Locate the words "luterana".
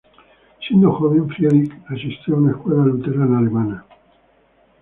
2.85-3.37